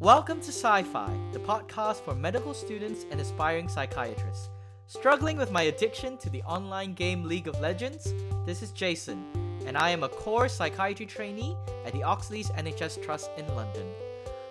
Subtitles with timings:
[0.00, 4.50] Welcome to Sci Fi, the podcast for medical students and aspiring psychiatrists.
[4.88, 8.12] Struggling with my addiction to the online game League of Legends?
[8.44, 9.24] This is Jason,
[9.64, 11.56] and I am a core psychiatry trainee
[11.86, 13.86] at the Oxleas NHS Trust in London.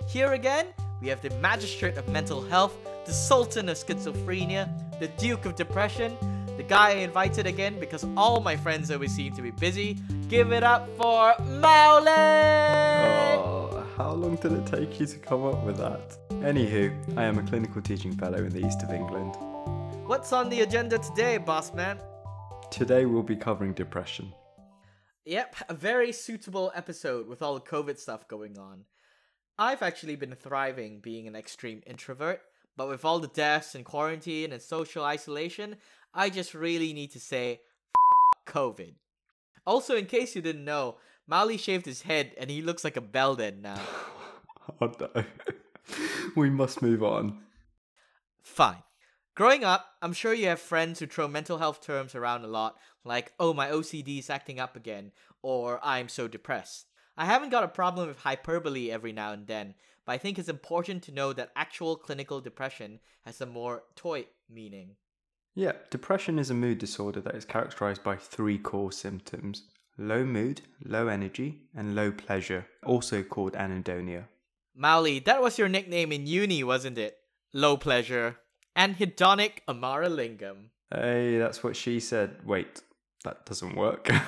[0.09, 0.65] Here again,
[0.99, 2.75] we have the Magistrate of Mental Health,
[3.05, 4.67] the Sultan of Schizophrenia,
[4.99, 6.17] the Duke of Depression,
[6.57, 9.99] the guy I invited again because all my friends always seem to be busy.
[10.27, 13.14] Give it up for Maule!
[14.25, 16.17] How long did it take you to come up with that?
[16.41, 19.35] Anywho, I am a clinical teaching fellow in the east of England.
[20.07, 21.99] What's on the agenda today, boss man?
[22.71, 24.33] Today we'll be covering depression.
[25.25, 28.85] Yep, a very suitable episode with all the COVID stuff going on.
[29.59, 32.41] I've actually been thriving being an extreme introvert,
[32.75, 35.75] but with all the deaths and quarantine and social isolation,
[36.15, 37.61] I just really need to say
[37.93, 38.95] F- COVID.
[39.67, 40.95] Also, in case you didn't know,
[41.27, 43.79] Mali shaved his head and he looks like a Belden now.
[44.81, 44.91] No.
[46.35, 47.39] we must move on.
[48.41, 48.83] Fine.
[49.35, 52.77] Growing up, I'm sure you have friends who throw mental health terms around a lot,
[53.03, 56.87] like, oh, my OCD is acting up again, or I'm so depressed.
[57.17, 60.47] I haven't got a problem with hyperbole every now and then, but I think it's
[60.47, 64.95] important to know that actual clinical depression has a more toy meaning.
[65.53, 69.63] Yeah, depression is a mood disorder that is characterized by three core symptoms
[69.97, 74.25] low mood, low energy, and low pleasure, also called anhedonia.
[74.75, 77.17] Mauli, that was your nickname in uni, wasn't it?
[77.53, 78.37] Low pleasure.
[78.75, 80.69] And hedonic Amaralingam.
[80.93, 82.37] Hey, that's what she said.
[82.45, 82.81] Wait,
[83.23, 84.09] that doesn't work.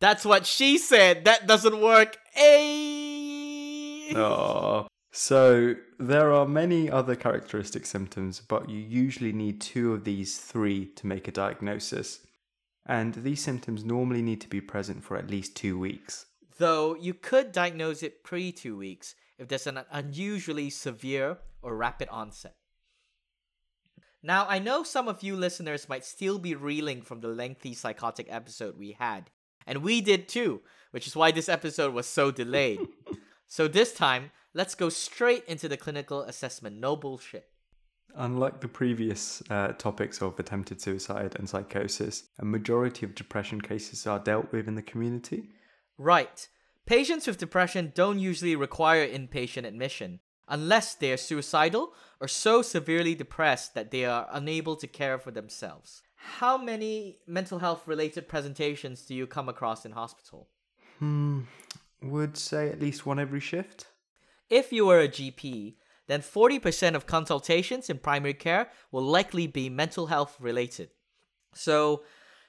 [0.00, 1.26] That's what she said.
[1.26, 2.16] That doesn't work.
[2.34, 4.12] Ay.
[4.16, 4.86] Oh.
[5.12, 10.86] So there are many other characteristic symptoms, but you usually need two of these three
[10.96, 12.20] to make a diagnosis.
[12.86, 16.24] And these symptoms normally need to be present for at least two weeks.
[16.58, 22.08] Though you could diagnose it pre two weeks if there's an unusually severe or rapid
[22.10, 22.54] onset.
[24.22, 28.26] Now, I know some of you listeners might still be reeling from the lengthy psychotic
[28.28, 29.30] episode we had,
[29.66, 30.60] and we did too,
[30.90, 32.80] which is why this episode was so delayed.
[33.46, 36.78] so this time, let's go straight into the clinical assessment.
[36.78, 37.48] No bullshit.
[38.14, 44.06] Unlike the previous uh, topics of attempted suicide and psychosis, a majority of depression cases
[44.06, 45.48] are dealt with in the community.
[45.96, 46.46] Right.
[46.90, 50.18] Patients with depression don't usually require inpatient admission
[50.48, 55.30] unless they are suicidal or so severely depressed that they are unable to care for
[55.30, 56.02] themselves.
[56.16, 60.48] How many mental health related presentations do you come across in hospital?
[60.98, 61.42] Hmm,
[62.02, 63.86] would say at least one every shift.
[64.48, 65.76] If you are a GP,
[66.08, 70.90] then 40% of consultations in primary care will likely be mental health related.
[71.54, 72.02] So,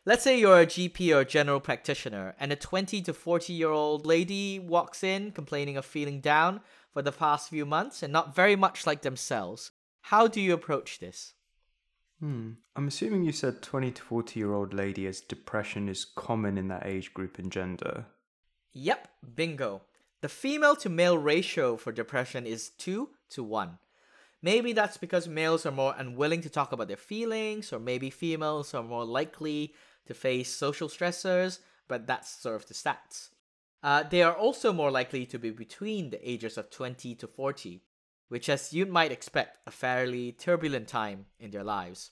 [0.05, 3.69] let's say you're a GP or a general practitioner, and a 20 to 40 year
[3.69, 8.35] old lady walks in complaining of feeling down for the past few months and not
[8.35, 9.71] very much like themselves.
[10.01, 11.33] How do you approach this?
[12.19, 12.51] Hmm.
[12.75, 16.67] I'm assuming you said 20 to 40 year old lady as depression is common in
[16.67, 18.05] that age group and gender.
[18.73, 19.81] Yep, bingo.
[20.21, 23.79] The female to male ratio for depression is 2 to 1.
[24.43, 28.73] Maybe that's because males are more unwilling to talk about their feelings, or maybe females
[28.73, 29.73] are more likely
[30.07, 33.29] to face social stressors, but that's sort of the stats.
[33.83, 37.81] Uh, they are also more likely to be between the ages of 20 to 40,
[38.29, 42.11] which, as you might expect, a fairly turbulent time in their lives.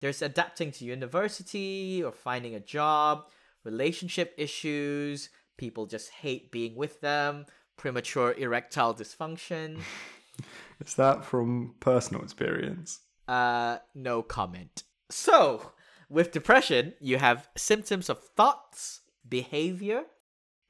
[0.00, 3.26] There's adapting to university or finding a job,
[3.64, 7.46] relationship issues, people just hate being with them,
[7.76, 9.80] premature erectile dysfunction.
[10.80, 13.00] Is that from personal experience?
[13.28, 14.82] Uh, no comment.
[15.10, 15.72] So,
[16.08, 20.04] with depression, you have symptoms of thoughts, behavior,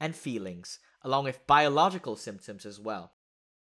[0.00, 3.12] and feelings, along with biological symptoms as well.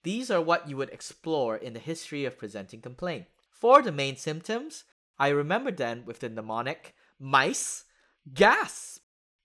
[0.03, 3.25] These are what you would explore in the history of presenting complaint.
[3.51, 4.85] For the main symptoms,
[5.19, 7.85] I remember them with the mnemonic mice,
[8.33, 8.99] gas.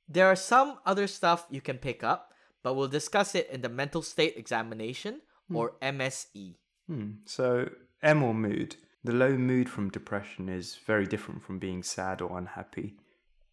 [0.08, 3.68] There are some other stuff you can pick up, but we'll discuss it in the
[3.68, 5.20] mental state examination
[5.52, 6.56] or MSE.
[6.86, 7.10] Hmm.
[7.24, 7.68] So,
[8.02, 8.76] M or mood.
[9.06, 12.96] The low mood from depression is very different from being sad or unhappy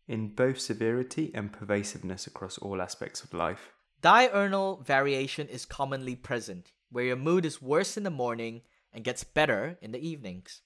[0.08, 3.72] in both severity and pervasiveness across all aspects of life.
[4.02, 9.24] Diurnal variation is commonly present, where your mood is worse in the morning and gets
[9.24, 10.62] better in the evenings.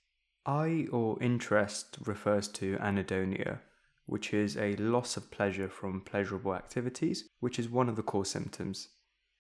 [0.46, 3.60] I or interest refers to anhedonia,
[4.06, 8.24] which is a loss of pleasure from pleasurable activities, which is one of the core
[8.24, 8.88] symptoms.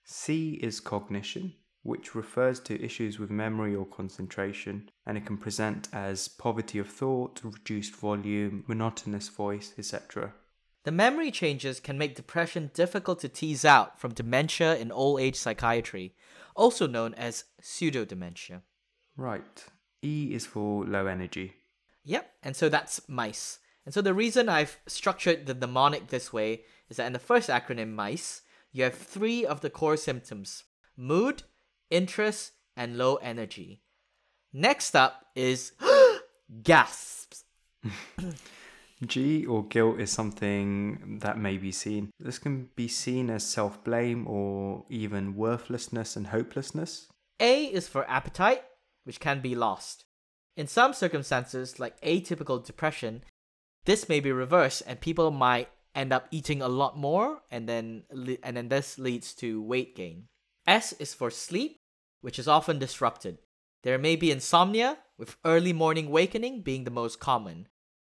[0.03, 1.53] C is cognition,
[1.87, 6.89] which refers to issues with memory or concentration, and it can present as poverty of
[6.89, 10.33] thought, reduced volume, monotonous voice, etc.
[10.83, 15.37] The memory changes can make depression difficult to tease out from dementia in old age
[15.37, 16.13] psychiatry,
[16.57, 18.63] also known as pseudodementia.
[19.15, 19.65] Right.
[20.03, 21.53] E is for low energy.
[22.03, 23.59] Yep, and so that's MICE.
[23.85, 27.49] And so the reason I've structured the mnemonic this way is that in the first
[27.49, 28.41] acronym MICE,
[28.73, 30.65] you have three of the core symptoms
[30.97, 31.43] mood,
[31.89, 33.81] interest, and low energy.
[34.53, 35.73] Next up is
[36.63, 37.43] gasps.
[39.05, 42.09] G or guilt is something that may be seen.
[42.19, 47.07] This can be seen as self blame or even worthlessness and hopelessness.
[47.39, 48.63] A is for appetite,
[49.03, 50.05] which can be lost.
[50.55, 53.23] In some circumstances, like atypical depression,
[53.85, 58.03] this may be reversed and people might end up eating a lot more and then
[58.43, 60.27] and then this leads to weight gain.
[60.67, 61.79] S is for sleep,
[62.21, 63.39] which is often disrupted.
[63.83, 67.67] There may be insomnia, with early morning wakening being the most common.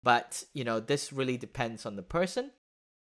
[0.03, 2.51] But, you know, this really depends on the person.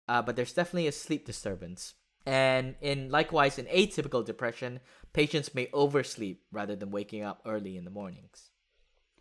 [0.09, 1.95] Uh, but there's definitely a sleep disturbance.
[2.27, 4.81] And in likewise in atypical depression,
[5.13, 8.51] patients may oversleep rather than waking up early in the mornings.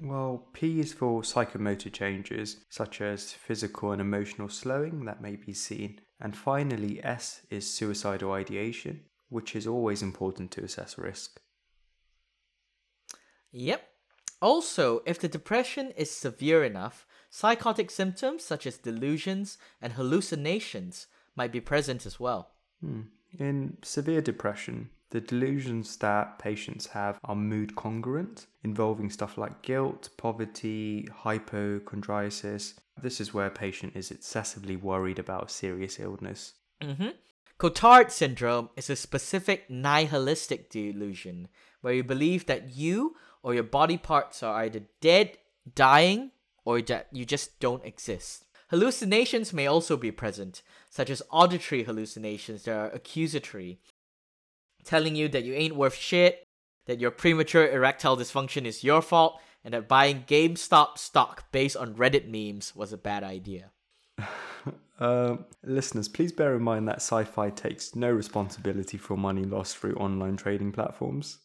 [0.02, 5.54] Well, P is for psychomotor changes such as physical and emotional slowing that may be
[5.54, 6.02] seen.
[6.20, 11.40] And finally, S is suicidal ideation, which is always important to assess risk.
[13.52, 13.88] Yep.
[14.42, 21.52] Also, if the depression is severe enough, psychotic symptoms such as delusions and hallucinations might
[21.52, 22.52] be present as well.
[22.82, 23.02] Hmm.
[23.40, 30.10] In severe depression, the delusions that patients have are mood congruent, involving stuff like guilt,
[30.18, 32.74] poverty, hypochondriasis.
[33.02, 36.54] This is where a patient is excessively worried about a serious illness.
[36.82, 37.10] Mm-hmm.
[37.62, 41.48] Cotard syndrome is a specific nihilistic delusion
[41.82, 45.38] where you believe that you or your body parts are either dead,
[45.76, 46.32] dying,
[46.66, 48.46] or that you just don't exist.
[48.72, 53.80] Hallucinations may also be present, such as auditory hallucinations that are accusatory,
[54.84, 56.48] telling you that you ain't worth shit,
[56.88, 61.94] that your premature erectile dysfunction is your fault, and that buying GameStop stock based on
[61.94, 63.70] Reddit memes was a bad idea.
[65.02, 69.78] uh, listeners, please bear in mind that sci fi takes no responsibility for money lost
[69.78, 71.40] through online trading platforms.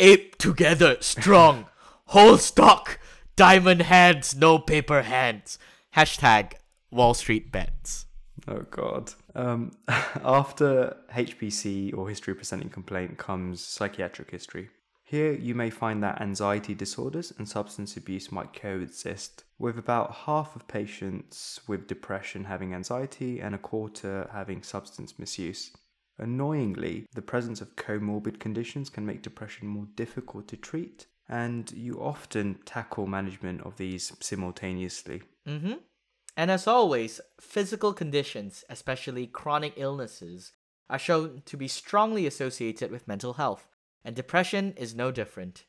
[0.00, 1.66] Ape together, strong,
[2.06, 2.98] whole stock,
[3.36, 5.58] diamond hands, no paper hands.
[5.94, 6.54] Hashtag
[6.90, 8.06] Wall Street bets.
[8.48, 9.12] Oh God.
[9.36, 14.70] Um, after HPC or history presenting complaint comes psychiatric history.
[15.12, 20.56] Here you may find that anxiety disorders and substance abuse might coexist, with about half
[20.56, 25.70] of patients with depression having anxiety and a quarter having substance misuse.
[26.16, 32.00] Annoyingly, the presence of comorbid conditions can make depression more difficult to treat, and you
[32.00, 35.20] often tackle management of these simultaneously.
[35.46, 35.74] Mm-hmm.
[36.38, 40.52] And as always, physical conditions, especially chronic illnesses,
[40.88, 43.66] are shown to be strongly associated with mental health,
[44.04, 45.64] and depression is no different.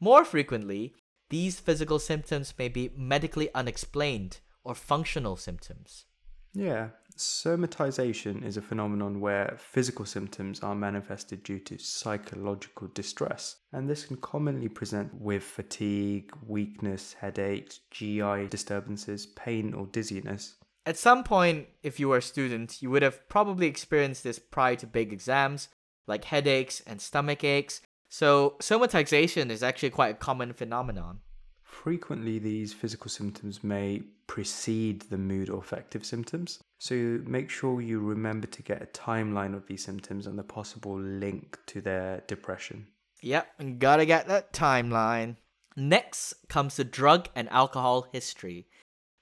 [0.00, 0.94] More frequently,
[1.30, 6.06] these physical symptoms may be medically unexplained or functional symptoms.
[6.54, 13.88] Yeah, somatization is a phenomenon where physical symptoms are manifested due to psychological distress, and
[13.88, 20.54] this can commonly present with fatigue, weakness, headaches, GI disturbances, pain, or dizziness.
[20.86, 24.76] At some point, if you were a student, you would have probably experienced this prior
[24.76, 25.68] to big exams,
[26.08, 27.80] like headaches and stomach aches.
[28.08, 31.20] So, somatization is actually quite a common phenomenon.
[31.62, 36.60] Frequently, these physical symptoms may precede the mood or affective symptoms.
[36.78, 36.94] So
[37.26, 41.58] make sure you remember to get a timeline of these symptoms and the possible link
[41.66, 42.86] to their depression.
[43.20, 45.36] Yep, gotta get that timeline.
[45.76, 48.68] Next comes the drug and alcohol history.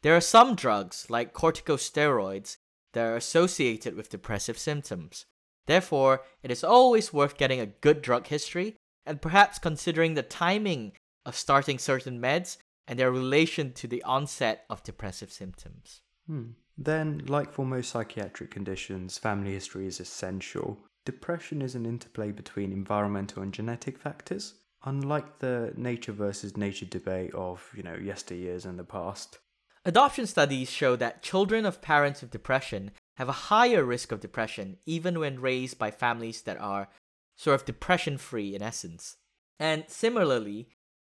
[0.02, 2.58] There are some drugs, like corticosteroids,
[2.92, 5.26] that are associated with depressive symptoms.
[5.66, 10.92] Therefore, it is always worth getting a good drug history and perhaps considering the timing
[11.24, 12.56] of starting certain meds
[12.86, 16.00] and their relation to the onset of depressive symptoms.
[16.26, 16.50] Hmm.
[16.78, 20.78] Then, like for most psychiatric conditions, family history is essential.
[21.04, 24.54] Depression is an interplay between environmental and genetic factors,
[24.84, 29.38] unlike the nature versus nature debate of, you know, yesteryears and the past.
[29.84, 34.76] Adoption studies show that children of parents with depression have a higher risk of depression
[34.86, 36.88] even when raised by families that are
[37.36, 39.16] sort of depression free in essence.
[39.58, 40.68] And similarly,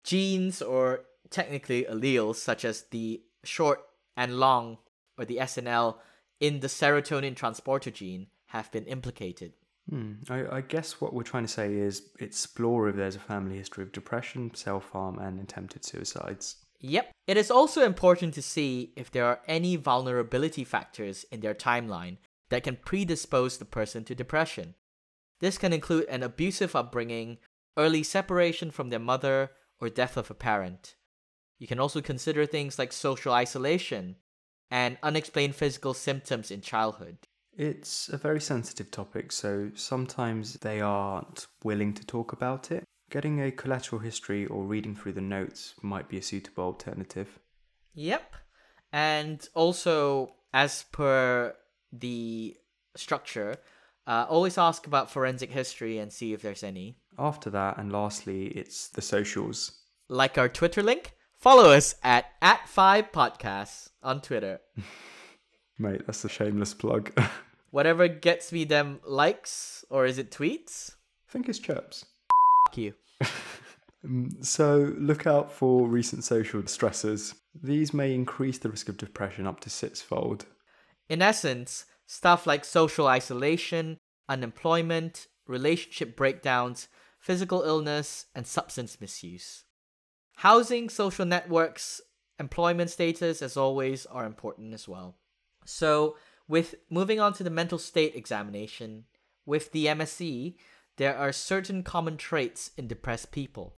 [0.04, 3.82] genes or technically alleles such as the short
[4.16, 4.78] and long
[5.18, 5.98] or the SNL
[6.40, 9.54] in the serotonin transporter gene have been implicated.
[9.90, 10.14] Hmm.
[10.30, 13.84] I, I, guess what we're trying to say is explore if there's a family history
[13.84, 16.58] of depression, self harm, and attempted suicides.
[16.82, 17.12] Yep.
[17.28, 22.18] It is also important to see if there are any vulnerability factors in their timeline
[22.50, 24.76] that can predispose the person to depression.
[25.40, 27.38] This can include an abusive upbringing,
[27.78, 30.96] early separation from their mother, or death of a parent.
[31.58, 34.16] You can also consider things like social isolation
[34.72, 37.18] and unexplained physical symptoms in childhood.
[37.58, 42.84] It's a very sensitive topic, so sometimes they aren't willing to talk about it.
[43.10, 47.40] Getting a collateral history or reading through the notes might be a suitable alternative.
[47.96, 48.36] Yep.
[48.94, 51.56] And also, as per
[51.92, 52.56] the
[52.96, 53.58] structure,
[54.06, 56.98] uh, always ask about forensic history and see if there's any.
[57.18, 59.72] After that, and lastly, it's the socials.
[60.08, 64.60] Like our Twitter link, follow us at at five podcasts on Twitter.
[65.80, 67.12] Mate, that's a shameless plug.
[67.72, 70.92] Whatever gets me them likes, or is it tweets?
[71.28, 72.06] I think it's chirps.
[72.78, 72.94] You.
[74.04, 77.36] Um, So look out for recent social stressors.
[77.54, 80.46] These may increase the risk of depression up to sixfold.
[81.10, 83.98] In essence, stuff like social isolation,
[84.30, 86.88] unemployment, relationship breakdowns,
[87.20, 89.66] physical illness, and substance misuse.
[90.38, 92.00] Housing, social networks,
[92.40, 95.18] employment status, as always, are important as well.
[95.66, 96.16] So,
[96.48, 99.06] with moving on to the mental state examination,
[99.46, 100.56] with the MSE,
[101.00, 103.74] there are certain common traits in depressed people.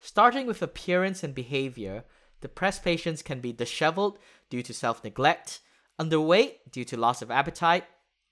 [0.00, 2.04] Starting with appearance and behavior,
[2.40, 5.60] depressed patients can be disheveled due to self neglect,
[6.00, 7.84] underweight due to loss of appetite,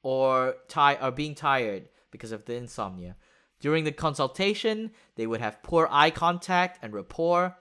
[0.02, 3.14] or ti- being tired because of the insomnia.
[3.60, 7.58] During the consultation, they would have poor eye contact and rapport,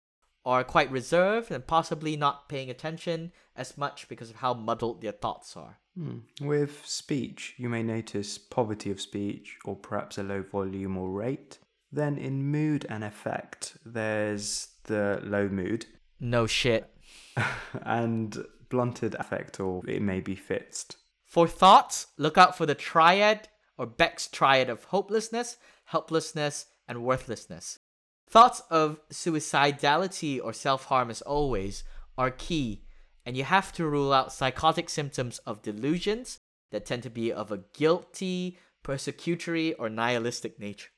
[0.45, 5.13] are quite reserved and possibly not paying attention as much because of how muddled their
[5.13, 5.79] thoughts are.
[5.99, 6.19] Hmm.
[6.41, 11.59] With speech, you may notice poverty of speech or perhaps a low volume or rate.
[11.91, 15.87] Then in mood and effect, there's the low mood
[16.21, 16.89] No shit.
[17.83, 20.97] and blunted affect, or it may be fixed.
[21.25, 27.79] For thoughts, look out for the triad or Beck's triad of hopelessness, helplessness, and worthlessness.
[28.29, 31.83] Thoughts of suicidality or self harm, as always,
[32.17, 32.85] are key,
[33.29, 36.39] and you have to rule out psychotic symptoms of delusions
[36.71, 40.89] that tend to be of a guilty, persecutory, or nihilistic nature.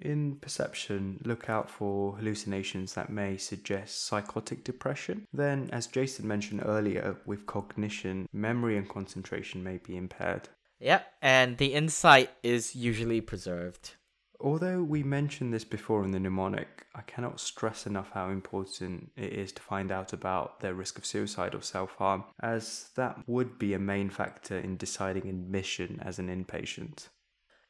[0.00, 5.26] In perception, look out for hallucinations that may suggest psychotic depression.
[5.32, 10.48] Then, as Jason mentioned earlier, with cognition, memory and concentration may be impaired.
[10.78, 13.96] Yep, and the insight is usually preserved.
[14.42, 19.34] Although we mentioned this before in the mnemonic, I cannot stress enough how important it
[19.34, 23.58] is to find out about their risk of suicide or self harm, as that would
[23.58, 27.08] be a main factor in deciding admission as an inpatient.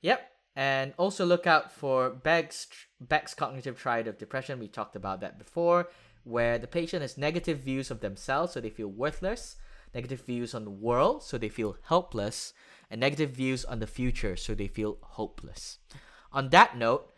[0.02, 0.20] Yep,
[0.54, 2.68] and also look out for Beck's
[3.00, 4.60] Beck's cognitive triad of depression.
[4.60, 5.88] We talked about that before,
[6.22, 9.56] where the patient has negative views of themselves, so they feel worthless,
[9.92, 12.52] negative views on the world, so they feel helpless,
[12.88, 15.78] and negative views on the future, so they feel hopeless.
[16.32, 17.10] On that note,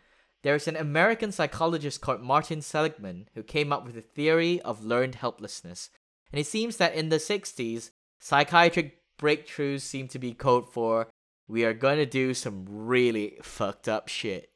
[0.43, 4.83] there is an American psychologist called Martin Seligman who came up with a theory of
[4.83, 5.89] learned helplessness.
[6.31, 11.07] And it seems that in the 60s, psychiatric breakthroughs seem to be code for
[11.47, 14.49] we are gonna do some really fucked up shit.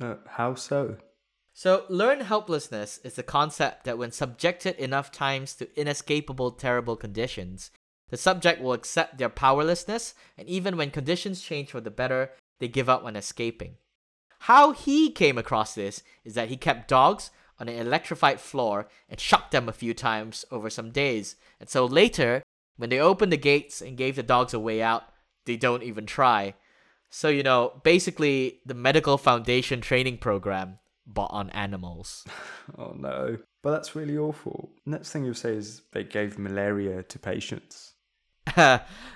[0.00, 0.96] Uh, how so?
[1.54, 7.70] So, learned helplessness is the concept that when subjected enough times to inescapable terrible conditions,
[8.08, 12.68] the subject will accept their powerlessness, and even when conditions change for the better, they
[12.68, 13.76] give up on escaping.
[14.46, 17.30] How he came across this is that he kept dogs
[17.60, 21.86] on an electrified floor and shocked them a few times over some days, and so
[21.86, 22.42] later,
[22.76, 25.04] when they opened the gates and gave the dogs a way out,
[25.44, 26.54] they don't even try.
[27.08, 32.24] So, you know, basically the medical foundation training program, but on animals.
[32.78, 33.38] Oh no.
[33.62, 34.70] But that's really awful.
[34.86, 37.94] Next thing you'll say is they gave malaria to patients.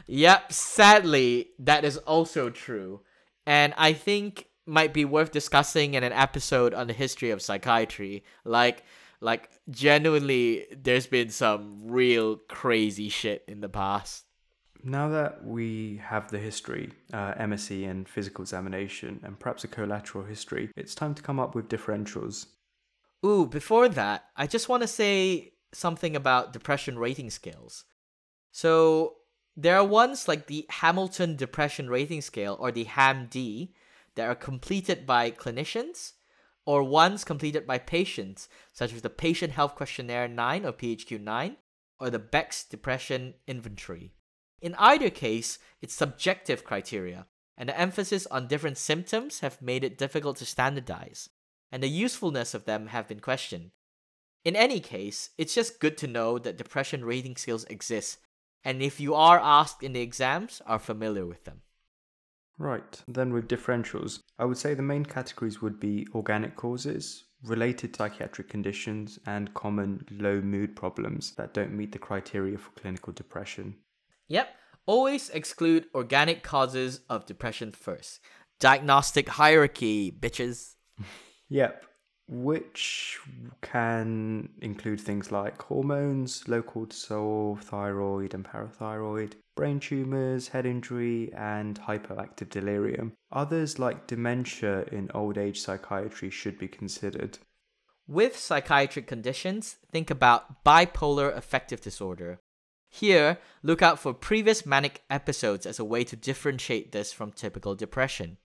[0.06, 3.00] yep, sadly, that is also true.
[3.46, 8.24] And I think might be worth discussing in an episode on the history of psychiatry.
[8.44, 8.84] Like
[9.20, 14.24] like genuinely there's been some real crazy shit in the past.
[14.82, 20.24] Now that we have the history, uh, MSE and physical examination, and perhaps a collateral
[20.24, 22.46] history, it's time to come up with differentials.
[23.24, 27.84] Ooh, before that, I just want to say something about depression rating scales.
[28.52, 29.16] So,
[29.56, 33.74] there are ones like the Hamilton Depression Rating Scale or the HAM-D
[34.16, 36.12] that are completed by clinicians
[36.66, 41.56] or ones completed by patients, such as the Patient Health Questionnaire 9 or PHQ 9
[42.00, 44.12] or the Beck's Depression Inventory.
[44.60, 49.96] In either case, it's subjective criteria, and the emphasis on different symptoms have made it
[49.96, 51.28] difficult to standardize,
[51.70, 53.70] and the usefulness of them have been questioned.
[54.44, 58.18] In any case, it's just good to know that depression rating scales exist,
[58.64, 61.62] and if you are asked in the exams, are familiar with them.
[62.58, 67.94] Right, then with differentials, I would say the main categories would be organic causes, related
[67.94, 73.76] psychiatric conditions, and common low mood problems that don't meet the criteria for clinical depression.
[74.28, 74.48] Yep,
[74.86, 78.20] always exclude organic causes of depression first.
[78.58, 80.74] Diagnostic hierarchy, bitches.
[81.48, 81.84] Yep,
[82.26, 83.20] which
[83.62, 91.80] can include things like hormones, low cortisol, thyroid and parathyroid, brain tumors, head injury, and
[91.80, 93.12] hyperactive delirium.
[93.32, 97.38] Others, like dementia in old age psychiatry, should be considered.
[98.06, 102.38] With psychiatric conditions, think about bipolar affective disorder.
[102.88, 107.74] Here, look out for previous manic episodes as a way to differentiate this from typical
[107.74, 108.36] depression.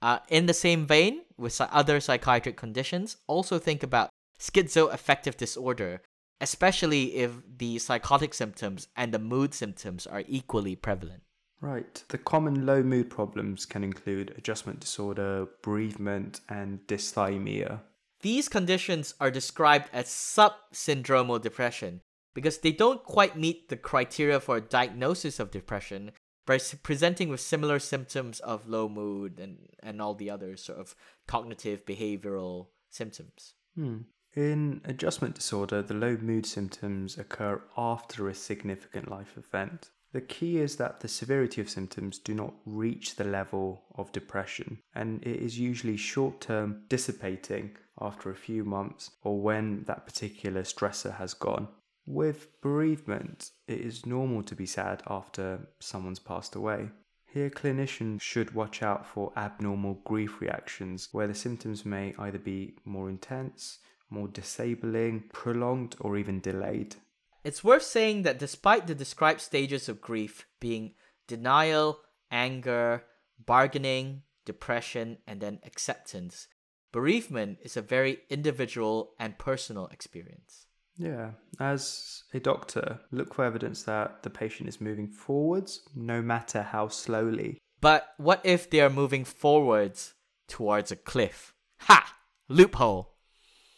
[0.00, 6.00] Uh, in the same vein, with other psychiatric conditions, also think about schizoaffective disorder,
[6.40, 11.22] especially if the psychotic symptoms and the mood symptoms are equally prevalent.
[11.60, 12.02] Right.
[12.08, 17.80] The common low mood problems can include adjustment disorder, bereavement, and dysthymia.
[18.20, 22.00] These conditions are described as subsyndromal depression
[22.34, 26.12] because they don't quite meet the criteria for a diagnosis of depression,
[26.48, 30.94] by presenting with similar symptoms of low mood and, and all the other sort of
[31.26, 33.52] cognitive behavioral symptoms.
[33.74, 33.98] Hmm.
[34.38, 39.90] In adjustment disorder, the low mood symptoms occur after a significant life event.
[40.12, 44.78] The key is that the severity of symptoms do not reach the level of depression,
[44.94, 50.62] and it is usually short term, dissipating after a few months or when that particular
[50.62, 51.66] stressor has gone.
[52.06, 56.90] With bereavement, it is normal to be sad after someone's passed away.
[57.26, 62.76] Here, clinicians should watch out for abnormal grief reactions where the symptoms may either be
[62.84, 63.80] more intense,
[64.10, 66.96] more disabling, prolonged, or even delayed.
[67.44, 70.94] It's worth saying that despite the described stages of grief being
[71.26, 72.00] denial,
[72.30, 73.04] anger,
[73.44, 76.48] bargaining, depression, and then acceptance,
[76.92, 80.66] bereavement is a very individual and personal experience.
[80.96, 81.30] Yeah,
[81.60, 86.88] as a doctor, look for evidence that the patient is moving forwards, no matter how
[86.88, 87.58] slowly.
[87.80, 90.14] But what if they are moving forwards
[90.48, 91.54] towards a cliff?
[91.82, 92.16] Ha!
[92.48, 93.14] Loophole!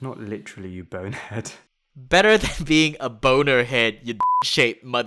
[0.00, 1.52] Not literally, you bonehead.
[1.94, 5.06] Better than being a boner head, you shaped mother.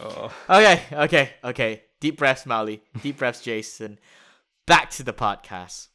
[0.00, 0.32] Oh.
[0.50, 1.82] Okay, okay, okay.
[2.00, 2.82] Deep breaths, Molly.
[3.02, 3.98] Deep breaths, Jason.
[4.66, 5.88] Back to the podcast.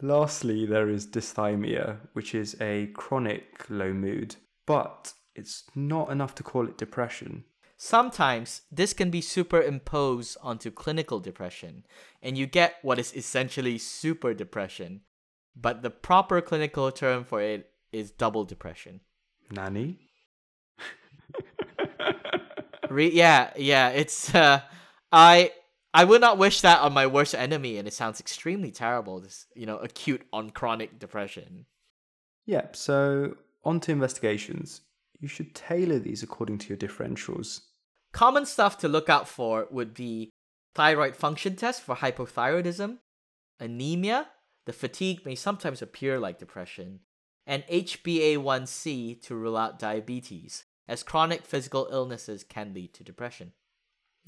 [0.00, 6.42] Lastly, there is dysthymia, which is a chronic low mood, but it's not enough to
[6.42, 7.44] call it depression.
[7.76, 11.84] Sometimes this can be superimposed onto clinical depression,
[12.22, 15.02] and you get what is essentially super depression.
[15.56, 19.00] But the proper clinical term for it is double depression.
[19.50, 19.98] Nanny?
[22.88, 24.60] Re- yeah, yeah, it's uh
[25.12, 25.52] I
[25.92, 29.20] I would not wish that on my worst enemy, and it sounds extremely terrible.
[29.20, 31.66] This, you know, acute on chronic depression.
[32.46, 32.76] Yep.
[32.76, 34.82] So on to investigations.
[35.18, 37.60] You should tailor these according to your differentials.
[38.12, 40.30] Common stuff to look out for would be
[40.74, 42.98] thyroid function test for hypothyroidism,
[43.58, 44.28] anemia.
[44.66, 47.00] The fatigue may sometimes appear like depression,
[47.46, 53.52] and HbA1c to rule out diabetes, as chronic physical illnesses can lead to depression.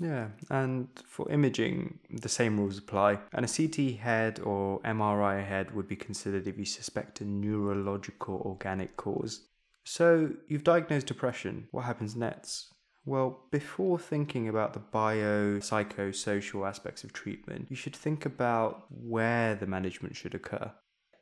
[0.00, 3.18] Yeah, and for imaging, the same rules apply.
[3.32, 8.42] And a CT head or MRI head would be considered if you suspect a neurological
[8.44, 9.46] organic cause.
[9.84, 11.68] So, you've diagnosed depression.
[11.72, 12.71] What happens next?
[13.04, 19.56] Well, before thinking about the bio psychosocial aspects of treatment, you should think about where
[19.56, 20.72] the management should occur.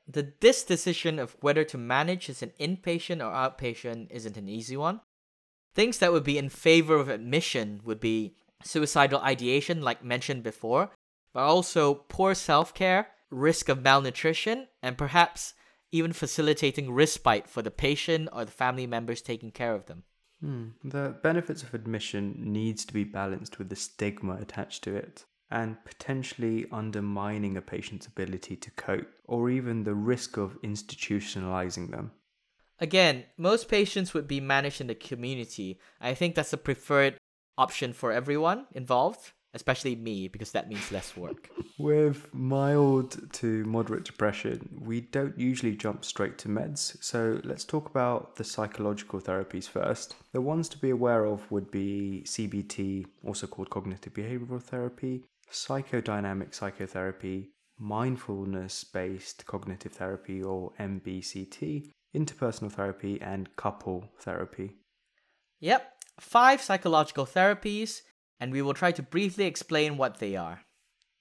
[0.06, 4.76] The this decision of whether to manage as an inpatient or outpatient isn't an easy
[4.76, 5.00] one.
[5.74, 10.90] Things that would be in favor of admission would be suicidal ideation, like mentioned before,
[11.32, 15.54] but also poor self care, risk of malnutrition, and perhaps
[15.92, 20.04] even facilitating respite for the patient or the family members taking care of them.
[20.40, 20.68] Hmm.
[20.82, 25.84] The benefits of admission needs to be balanced with the stigma attached to it and
[25.84, 32.12] potentially undermining a patient's ability to cope or even the risk of institutionalizing them.
[32.78, 35.78] Again, most patients would be managed in the community.
[36.00, 37.18] I think that's the preferred
[37.58, 41.50] option for everyone involved, especially me, because that means less work.
[41.78, 47.88] With mild to moderate depression, we don't usually jump straight to meds, so let's talk
[47.88, 50.14] about the psychological therapies first.
[50.32, 56.54] The ones to be aware of would be CBT, also called cognitive behavioral therapy, psychodynamic
[56.54, 64.74] psychotherapy, mindfulness based cognitive therapy or MBCT, interpersonal therapy, and couple therapy.
[65.60, 68.02] Yep, five psychological therapies,
[68.40, 70.62] and we will try to briefly explain what they are.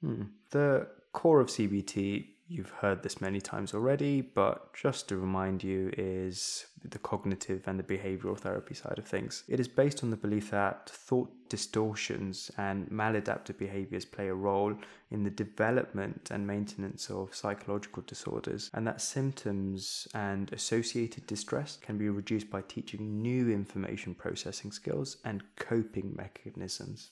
[0.01, 0.23] Hmm.
[0.51, 5.91] The core of CBT You've heard this many times already, but just to remind you,
[5.99, 9.43] is the cognitive and the behavioral therapy side of things.
[9.47, 14.73] It is based on the belief that thought distortions and maladaptive behaviors play a role
[15.11, 21.99] in the development and maintenance of psychological disorders, and that symptoms and associated distress can
[21.99, 27.11] be reduced by teaching new information processing skills and coping mechanisms.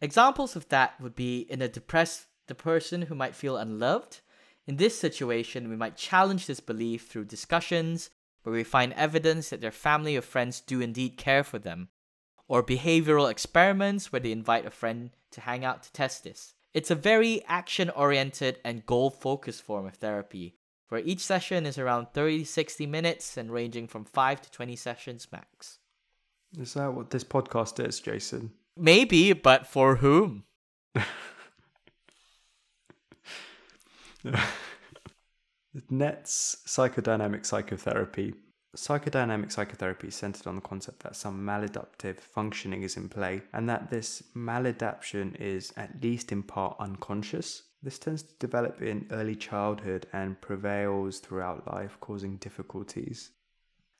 [0.00, 4.20] Examples of that would be in a depressed the person who might feel unloved
[4.66, 8.10] in this situation, we might challenge this belief through discussions
[8.42, 11.88] where we find evidence that their family or friends do indeed care for them,
[12.48, 16.54] or behavioral experiments where they invite a friend to hang out to test this.
[16.72, 20.56] It's a very action oriented and goal focused form of therapy,
[20.88, 25.28] where each session is around 30 60 minutes and ranging from 5 to 20 sessions
[25.32, 25.78] max.
[26.58, 28.52] Is that what this podcast is, Jason?
[28.76, 30.44] Maybe, but for whom?
[35.90, 38.34] NETS psychodynamic psychotherapy.
[38.76, 43.68] Psychodynamic psychotherapy is centered on the concept that some maladaptive functioning is in play and
[43.68, 47.62] that this maladaptation is at least in part unconscious.
[47.82, 53.30] This tends to develop in early childhood and prevails throughout life, causing difficulties.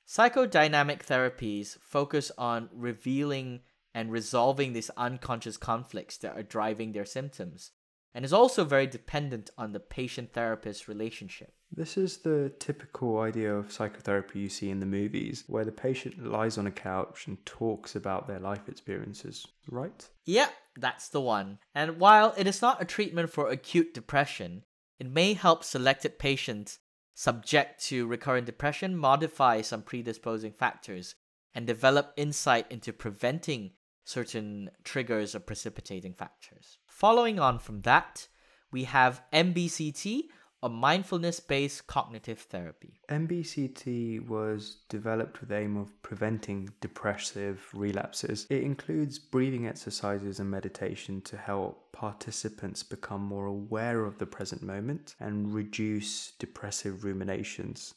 [0.07, 3.61] Psychodynamic therapies focus on revealing
[3.95, 7.73] and resolving these unconscious conflicts that are driving their symptoms
[8.14, 11.53] and is also very dependent on the patient therapist relationship.
[11.73, 16.25] This is the typical idea of psychotherapy you see in the movies, where the patient
[16.25, 20.09] lies on a couch and talks about their life experiences, right?
[20.27, 21.59] Yeah, that's the one.
[21.75, 24.64] And while it is not a treatment for acute depression,
[24.99, 26.81] it may help selected patients
[27.14, 31.14] subject to recurrent depression modify some predisposing factors
[31.55, 33.73] and develop insight into preventing
[34.11, 36.79] certain triggers or precipitating factors.
[36.87, 38.27] Following on from that,
[38.73, 40.23] we have MBCT,
[40.62, 43.01] a mindfulness based cognitive therapy.
[43.09, 48.46] MBCT was developed with the aim of preventing depressive relapses.
[48.51, 54.62] It includes breathing exercises and meditation to help participants become more aware of the present
[54.62, 57.94] moment and reduce depressive ruminations.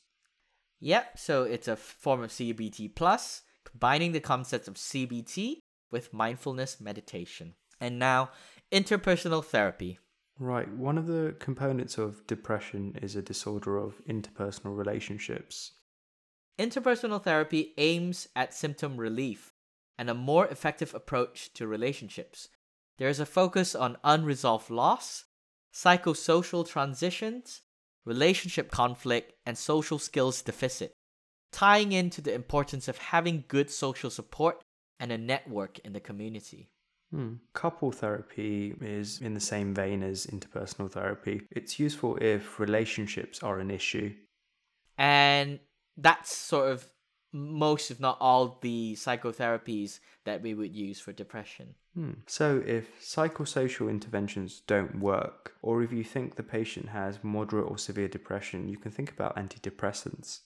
[0.79, 5.59] Yep, so it's a form of CBT plus, combining the concepts of CBT
[5.93, 7.53] with mindfulness meditation.
[7.79, 8.31] And now
[8.71, 9.99] interpersonal therapy.
[10.39, 10.69] Right.
[10.73, 15.71] One of the components of depression is a disorder of interpersonal relationships.
[16.59, 19.53] Interpersonal therapy aims at symptom relief
[19.97, 22.49] and a more effective approach to relationships.
[22.97, 25.25] There is a focus on unresolved loss,
[25.73, 27.61] psychosocial transitions,
[28.05, 30.93] relationship conflict, and social skills deficit,
[31.51, 34.63] tying into the importance of having good social support
[34.99, 36.69] and a network in the community.
[37.11, 37.33] Hmm.
[37.53, 41.43] Couple therapy is in the same vein as interpersonal therapy.
[41.51, 44.13] It's useful if relationships are an issue.
[44.97, 45.59] And
[45.95, 46.87] that's sort of
[47.31, 51.75] most, if not all, the psychotherapies that we would use for depression.
[51.93, 52.11] Hmm.
[52.25, 57.77] So, if psychosocial interventions don't work, or if you think the patient has moderate or
[57.77, 60.39] severe depression, you can think about antidepressants.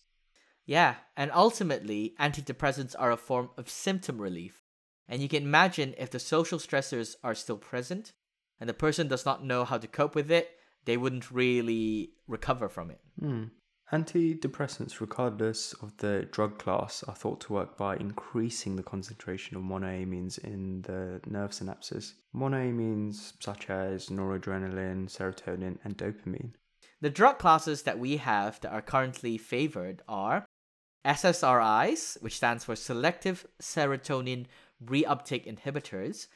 [0.68, 4.62] Yeah, and ultimately, antidepressants are a form of symptom relief.
[5.08, 8.12] And you can imagine if the social stressors are still present
[8.60, 10.50] and the person does not know how to cope with it,
[10.84, 13.00] they wouldn't really recover from it.
[13.20, 13.46] Hmm.
[13.94, 19.64] Antidepressants, regardless of the drug class, are thought to work by increasing the concentration of
[19.64, 22.12] monoamines in the nerve synapses.
[22.36, 26.52] Monoamines such as noradrenaline, serotonin, and dopamine.
[27.00, 30.46] The drug classes that we have that are currently favored are
[31.08, 34.46] SSRIs, which stands for selective serotonin
[34.84, 36.28] reuptake inhibitors,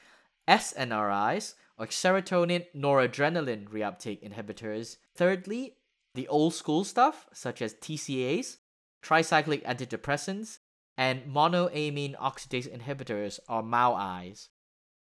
[0.48, 4.98] SNRIs, or serotonin noradrenaline reuptake inhibitors.
[5.16, 5.76] Thirdly,
[6.16, 8.58] the old school stuff, such as TCAs,
[9.04, 10.60] tricyclic antidepressants,
[10.98, 14.48] and monoamine oxidase inhibitors, or MAOIs.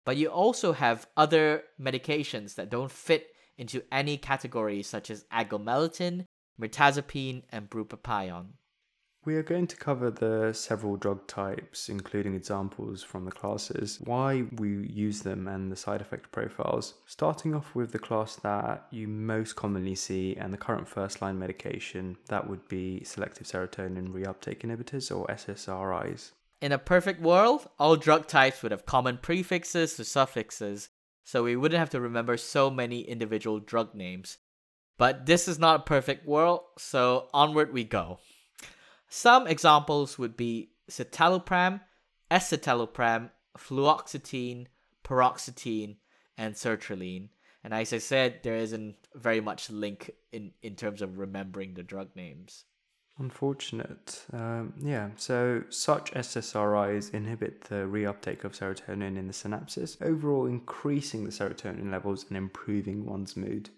[0.04, 6.26] But you also have other medications that don't fit into any category, such as agomelatine,
[6.60, 8.52] mirtazapine, and bupropion.
[9.26, 14.44] We are going to cover the several drug types, including examples from the classes, why
[14.52, 16.94] we use them, and the side effect profiles.
[17.06, 21.40] Starting off with the class that you most commonly see and the current first line
[21.40, 26.30] medication, that would be selective serotonin reuptake inhibitors or SSRIs.
[26.60, 30.90] In a perfect world, all drug types would have common prefixes to suffixes,
[31.24, 34.38] so we wouldn't have to remember so many individual drug names.
[34.98, 38.20] But this is not a perfect world, so onward we go.
[39.08, 41.80] Some examples would be citalopram,
[42.30, 44.66] escitalopram, fluoxetine,
[45.04, 45.96] paroxetine,
[46.36, 47.28] and sertraline.
[47.64, 51.82] And as I said, there isn't very much link in, in terms of remembering the
[51.82, 52.64] drug names.
[53.18, 54.24] Unfortunate.
[54.32, 61.24] Um, yeah, so such SSRIs inhibit the reuptake of serotonin in the synapses, overall increasing
[61.24, 63.70] the serotonin levels and improving one's mood.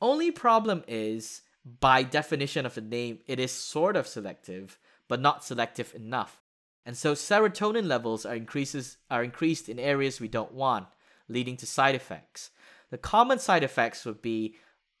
[0.00, 5.44] Only problem is, by definition of the name, it is sort of selective, but not
[5.44, 6.40] selective enough.
[6.84, 10.86] And so serotonin levels are increases are increased in areas we don't want,
[11.28, 12.50] leading to side effects.
[12.90, 14.54] The common side effects would be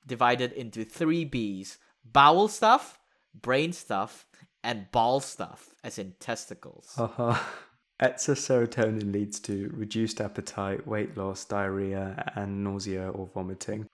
[0.04, 2.98] divided into three B's: bowel stuff,
[3.32, 4.26] brain stuff,
[4.64, 6.94] and ball stuff, as in testicles.
[6.98, 7.38] Uh-huh.
[8.00, 13.86] Excess serotonin leads to reduced appetite, weight loss, diarrhea, and nausea or vomiting.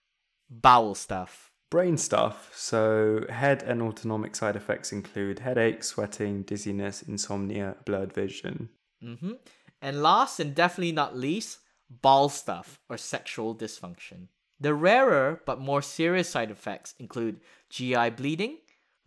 [0.50, 1.51] Bowel stuff.
[1.72, 2.52] Brain stuff.
[2.54, 8.68] So, head and autonomic side effects include headache, sweating, dizziness, insomnia, blurred vision.
[9.02, 9.32] Mm-hmm.
[9.80, 14.28] And last and definitely not least, ball stuff or sexual dysfunction.
[14.60, 18.58] The rarer but more serious side effects include GI bleeding,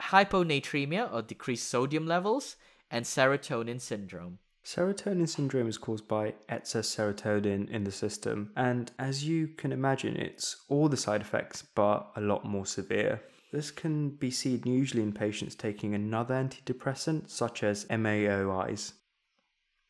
[0.01, 2.56] hyponatremia or decreased sodium levels,
[2.89, 4.39] and serotonin syndrome.
[4.65, 10.15] Serotonin syndrome is caused by excess serotonin in the system, and as you can imagine,
[10.17, 13.21] it's all the side effects but a lot more severe.
[13.51, 18.93] This can be seen usually in patients taking another antidepressant, such as MAOIs.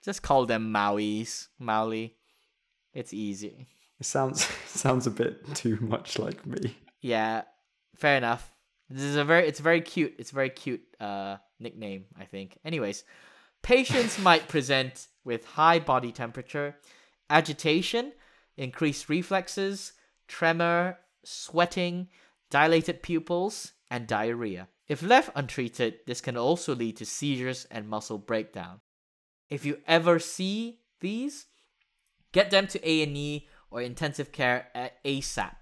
[0.04, 2.18] Just call them Mauis, Maui.
[2.94, 3.68] It's easy.
[3.98, 6.76] It sounds sounds a bit too much like me.
[7.00, 7.44] Yeah,
[7.96, 8.52] fair enough.
[8.90, 10.16] This is a very it's very cute.
[10.20, 12.60] It's a very cute uh nickname, I think.
[12.66, 13.06] Anyways,
[13.66, 16.76] patients might present with high body temperature,
[17.32, 18.14] agitation,
[18.58, 19.94] increased reflexes,
[20.28, 22.08] tremor, sweating,
[22.52, 24.68] dilated pupils, and diarrhea.
[24.88, 28.82] If left untreated, this can also lead to seizures and muscle breakdown.
[29.50, 31.48] If you ever see these,
[32.34, 35.56] get them to A&E or intensive care at ASAP.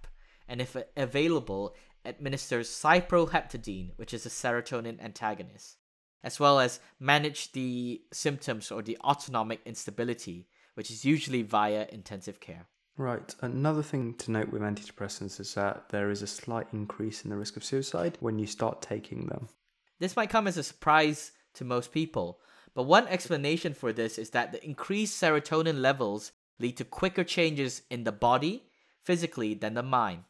[0.50, 5.78] And if available, administers cyproheptadine, which is a serotonin antagonist,
[6.24, 12.40] as well as manage the symptoms or the autonomic instability, which is usually via intensive
[12.40, 12.68] care.
[12.98, 13.34] Right.
[13.42, 17.38] Another thing to note with antidepressants is that there is a slight increase in the
[17.38, 19.50] risk of suicide when you start taking them.
[20.00, 22.40] This might come as a surprise to most people,
[22.76, 27.82] but one explanation for this is that the increased serotonin levels lead to quicker changes
[27.90, 28.64] in the body
[29.04, 30.24] physically than the mind.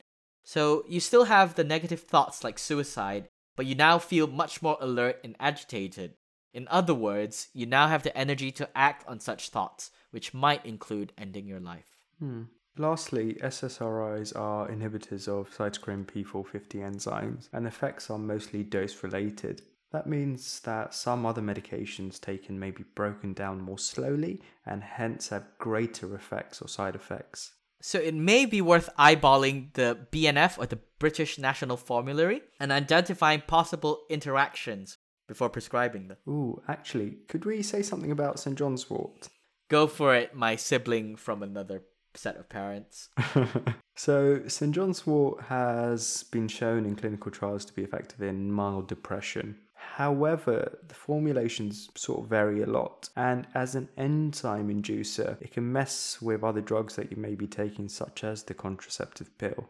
[0.44, 4.78] So you still have the negative thoughts like suicide, but you now feel much more
[4.82, 6.14] alert and agitated.
[6.54, 10.66] In other words, you now have the energy to act on such thoughts, which might
[10.66, 11.98] include ending your life.
[12.20, 12.44] Hmm.
[12.78, 19.62] Lastly, SSRIs are inhibitors of cytochrome P450 enzymes, and effects are mostly dose related.
[19.92, 25.30] That means that some other medications taken may be broken down more slowly and hence
[25.30, 27.52] have greater effects or side effects.
[27.86, 33.42] So it may be worth eyeballing the BNF or the British National Formulary and identifying
[33.46, 36.18] possible interactions before prescribing them.
[36.26, 38.58] Ooh, actually, could we say something about St.
[38.58, 39.28] John's wort?
[39.70, 41.82] Go for it, my sibling from another
[42.16, 43.10] set of parents.
[43.98, 44.74] so, St.
[44.74, 49.58] John's wort has been shown in clinical trials to be effective in mild depression.
[49.92, 55.72] However, the formulations sort of vary a lot, and as an enzyme inducer, it can
[55.72, 59.70] mess with other drugs that you may be taking, such as the contraceptive pill.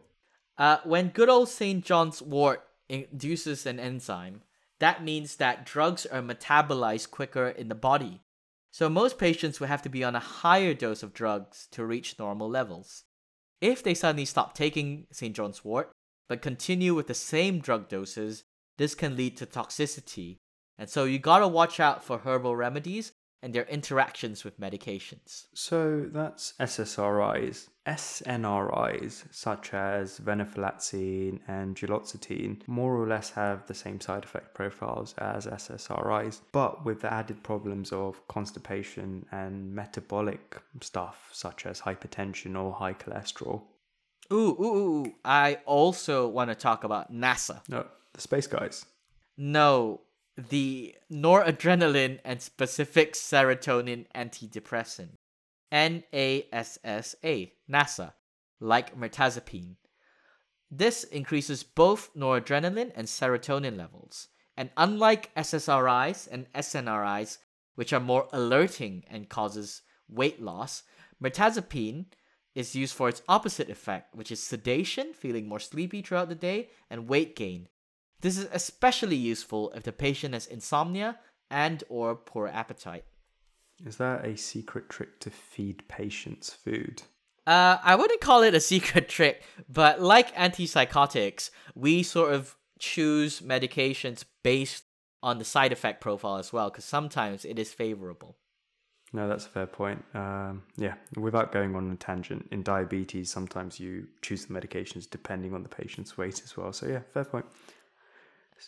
[0.56, 1.84] Uh, when good old St.
[1.84, 4.42] John's wort induces an enzyme,
[4.78, 8.22] that means that drugs are metabolized quicker in the body.
[8.70, 12.18] So most patients will have to be on a higher dose of drugs to reach
[12.18, 13.04] normal levels.
[13.60, 15.34] If they suddenly stop taking St.
[15.34, 15.92] John's wort,
[16.28, 18.44] but continue with the same drug doses,
[18.76, 20.38] this can lead to toxicity.
[20.78, 23.12] And so you gotta watch out for herbal remedies
[23.44, 25.44] and their interactions with medications.
[25.54, 27.68] So that's SSRIs.
[27.86, 35.14] SNRIs, such as venlafaxine and duloxetine, more or less have the same side effect profiles
[35.18, 42.58] as SSRIs, but with the added problems of constipation and metabolic stuff, such as hypertension
[42.58, 43.60] or high cholesterol.
[44.32, 45.14] Ooh, ooh, ooh.
[45.22, 47.60] I also want to talk about NASA.
[47.68, 48.86] No, the space guys.
[49.36, 50.00] No,
[50.36, 55.10] the noradrenaline and specific serotonin antidepressant.
[55.72, 58.12] NASA, NASA,
[58.60, 59.76] like mirtazapine.
[60.70, 64.28] This increases both noradrenaline and serotonin levels.
[64.56, 67.38] And unlike SSRIs and SNRIs,
[67.74, 70.84] which are more alerting and causes weight loss,
[71.22, 72.06] mirtazapine
[72.54, 76.68] is used for its opposite effect, which is sedation, feeling more sleepy throughout the day,
[76.88, 77.68] and weight gain,
[78.24, 81.18] This is especially useful if the patient has insomnia
[81.50, 83.04] and or poor appetite.
[83.84, 87.02] Is that a secret trick to feed patients food?
[87.46, 93.42] Uh, I wouldn't call it a secret trick, but like antipsychotics, we sort of choose
[93.42, 94.84] medications based
[95.22, 98.38] on the side effect profile as well, because sometimes it is favorable.
[99.12, 100.02] No, that's a fair point.
[100.14, 105.52] Um, yeah, without going on a tangent, in diabetes, sometimes you choose the medications depending
[105.52, 106.72] on the patient's weight as well.
[106.72, 107.44] So, yeah, fair point.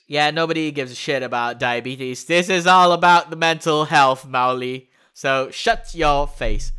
[0.09, 2.25] Yeah, nobody gives a shit about diabetes.
[2.25, 4.87] This is all about the mental health, Maoli.
[5.13, 6.73] So, shut your face.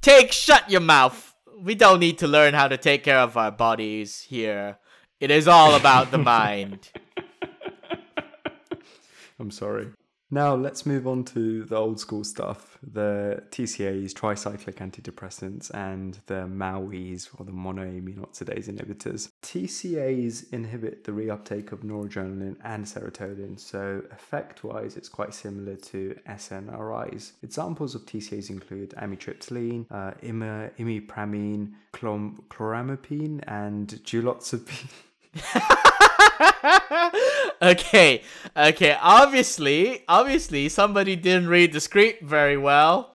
[0.00, 1.34] Take shut your mouth.
[1.60, 4.78] We don't need to learn how to take care of our bodies here.
[5.20, 6.88] It is all about the mind.
[9.38, 9.90] I'm sorry.
[10.30, 16.46] Now let's move on to the old school stuff the TCAs, tricyclic antidepressants, and the
[16.46, 19.30] MAOIs or the monoamine oxidase inhibitors.
[19.42, 26.16] TCAs inhibit the reuptake of noradrenaline and serotonin, so effect wise, it's quite similar to
[26.28, 27.32] SNRIs.
[27.42, 34.90] Examples of TCAs include amitriptyline, uh, imipramine, chlom- chloramapine, and duloxetine.
[37.62, 38.22] okay,
[38.56, 38.96] okay.
[39.00, 43.14] Obviously, obviously, somebody didn't read the script very well.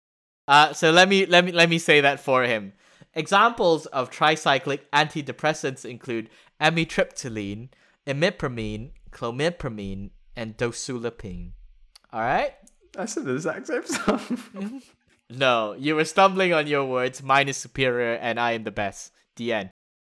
[0.48, 2.72] Uh, so let me let me let me say that for him.
[3.14, 7.68] Examples of tricyclic antidepressants include amitriptyline,
[8.06, 11.52] imipramine, clomipramine, and dosulepin.
[12.12, 12.54] All right.
[12.96, 14.50] I said the exact same stuff.
[15.30, 17.22] no, you were stumbling on your words.
[17.22, 19.12] Mine is superior, and I am the best.
[19.36, 19.70] The end.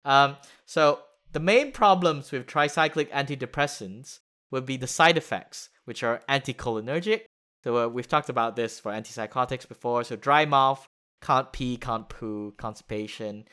[0.06, 0.38] Um.
[0.66, 1.00] So
[1.34, 4.20] the main problems with tricyclic antidepressants
[4.52, 7.22] would be the side effects, which are anticholinergic.
[7.64, 10.04] So uh, we've talked about this for antipsychotics before.
[10.04, 10.88] So dry mouth,
[11.22, 13.46] can't pee, can't poo, constipation,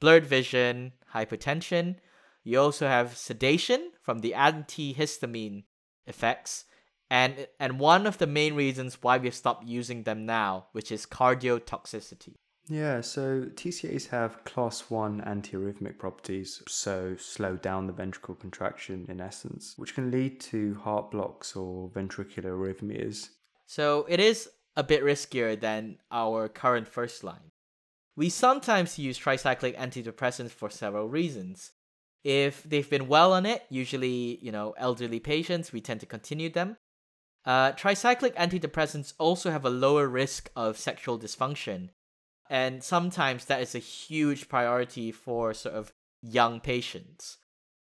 [0.00, 1.96] blurred vision, hypertension.
[2.44, 5.64] You also have sedation from the antihistamine
[6.06, 6.64] effects,
[7.10, 11.04] and and one of the main reasons why we've stopped using them now, which is
[11.04, 12.36] cardiotoxicity.
[12.68, 19.20] Yeah, so TCAs have class 1 antiarrhythmic properties, so slow down the ventricle contraction in
[19.20, 23.30] essence, which can lead to heart blocks or ventricular arrhythmias.
[23.66, 27.52] So it is a bit riskier than our current first line.
[28.16, 31.72] We sometimes use tricyclic antidepressants for several reasons.
[32.24, 36.50] If they've been well on it, usually, you know, elderly patients, we tend to continue
[36.50, 36.76] them.
[37.44, 41.90] Uh, tricyclic antidepressants also have a lower risk of sexual dysfunction,
[42.48, 47.38] and sometimes that is a huge priority for sort of young patients.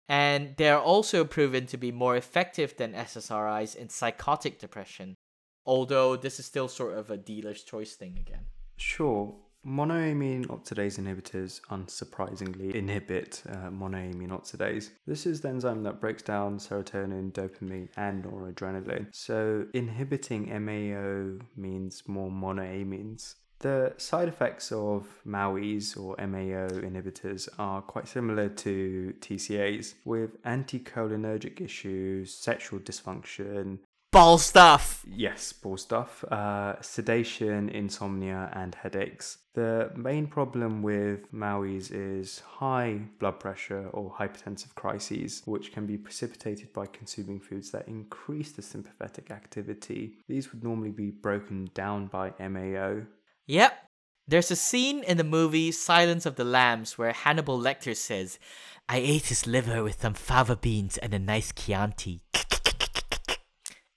[0.08, 5.16] And they're also proven to be more effective than SSRIs in psychotic depression,
[5.64, 8.46] although this is still sort of a dealer's choice thing again.
[8.76, 9.34] Sure.
[9.66, 14.90] Monoamine oxidase inhibitors unsurprisingly inhibit uh, monoamine oxidase.
[15.08, 19.08] This is the enzyme that breaks down serotonin, dopamine, and noradrenaline.
[19.12, 23.34] So, inhibiting MAO means more monoamines.
[23.60, 31.60] The side effects of MAOIs or MAO inhibitors are quite similar to TCAs, with anticholinergic
[31.60, 33.78] issues, sexual dysfunction,
[34.16, 35.04] ball stuff.
[35.06, 39.38] Yes, ball stuff, uh, sedation, insomnia, and headaches.
[39.54, 45.98] The main problem with MAOIs is high blood pressure or hypertensive crises, which can be
[45.98, 50.16] precipitated by consuming foods that increase the sympathetic activity.
[50.28, 53.02] These would normally be broken down by MAO,
[53.46, 53.78] Yep.
[54.26, 58.40] There's a scene in the movie Silence of the Lambs where Hannibal Lecter says,
[58.88, 62.22] I ate his liver with some fava beans and a nice Chianti.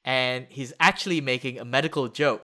[0.06, 2.42] and he's actually making a medical joke,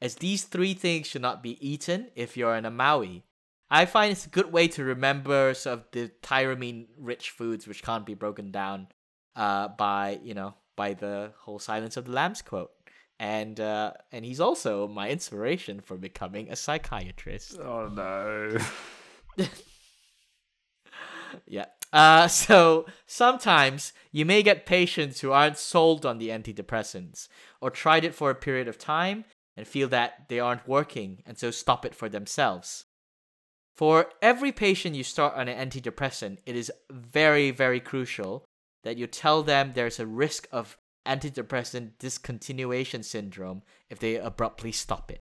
[0.00, 3.22] as these three things should not be eaten if you're in a MAOI.
[3.68, 7.82] I find it's a good way to remember sort of the tyramine rich foods which
[7.82, 8.88] can't be broken down
[9.34, 12.70] uh, by, you know, by the whole Silence of the Lambs quote
[13.18, 17.58] and uh, and he's also my inspiration for becoming a psychiatrist.
[17.58, 18.56] Oh no.
[21.46, 21.66] yeah.
[21.92, 27.28] Uh, so sometimes you may get patients who aren't sold on the antidepressants
[27.60, 29.24] or tried it for a period of time
[29.56, 32.86] and feel that they aren't working and so stop it for themselves.
[33.76, 38.44] For every patient you start on an antidepressant, it is very, very crucial
[38.84, 40.76] that you tell them there's a risk of
[41.06, 45.20] antidepressant discontinuation syndrome if they abruptly stop it.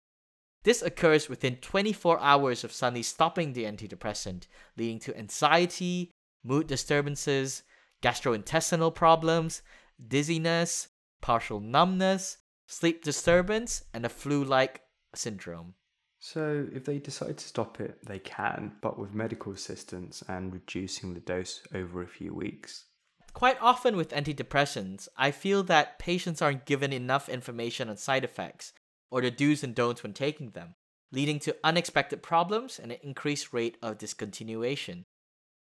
[0.65, 6.13] This occurs within 24 hours of suddenly stopping the antidepressant, leading to anxiety,
[6.45, 7.65] mood disturbances,
[8.03, 9.63] gastrointestinal problems,
[10.07, 10.89] dizziness,
[11.21, 14.83] partial numbness, sleep disturbance, and a flu like
[15.15, 15.75] syndrome.
[16.21, 21.15] So, if they decide to stop it, they can, but with medical assistance and reducing
[21.15, 22.85] the dose over a few weeks.
[23.33, 28.73] Quite often with antidepressants, I feel that patients aren't given enough information on side effects
[29.11, 30.75] or the do's and don'ts when taking them,
[31.11, 35.05] leading to unexpected problems and an increased rate of discontinuation.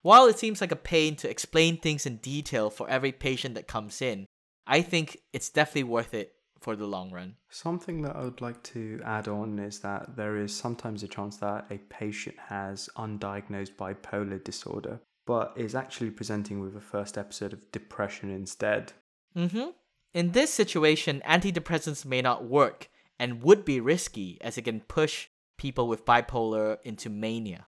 [0.02, 3.66] While it seems like a pain to explain things in detail for every patient that
[3.66, 4.26] comes in,
[4.66, 7.36] I think it's definitely worth it for the long run.
[7.50, 11.36] Something that I would like to add on is that there is sometimes a chance
[11.38, 17.52] that a patient has undiagnosed bipolar disorder, but is actually presenting with a first episode
[17.52, 18.92] of depression instead.
[19.36, 19.70] Mm-hmm.
[20.12, 25.28] In this situation, antidepressants may not work and would be risky as it can push
[25.56, 27.66] people with bipolar into mania.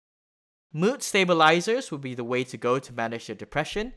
[0.73, 3.93] Mood stabilizers would be the way to go to manage their depression,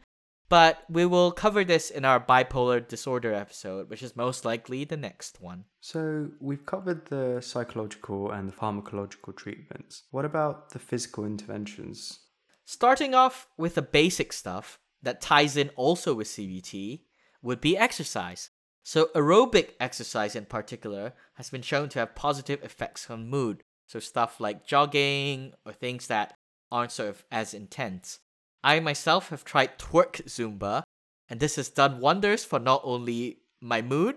[0.49, 4.97] but we will cover this in our bipolar disorder episode, which is most likely the
[4.97, 5.65] next one.
[5.81, 10.03] So, we've covered the psychological and the pharmacological treatments.
[10.11, 12.21] What about the physical interventions?
[12.69, 17.03] Starting off with the basic stuff that ties in also with CBT
[17.41, 18.51] would be exercise.
[18.83, 23.63] So, aerobic exercise in particular has been shown to have positive effects on mood.
[23.87, 26.35] So, stuff like jogging or things that
[26.73, 28.19] aren't sort of as intense.
[28.65, 30.83] I myself have tried twerk Zumba,
[31.29, 34.17] and this has done wonders for not only my mood,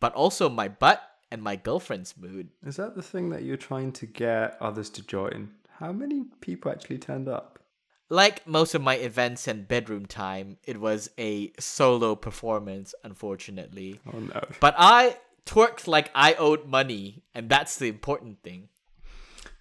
[0.00, 1.00] but also my butt
[1.30, 2.48] and my girlfriend's mood.
[2.66, 5.50] Is that the thing that you're trying to get others to join?
[5.78, 7.60] How many people actually turned up?
[8.10, 14.00] Like most of my events and bedroom time, it was a solo performance, unfortunately.
[14.12, 14.40] Oh no.
[14.60, 18.68] But I twerked like I owed money, and that's the important thing.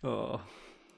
[0.04, 0.42] Oh,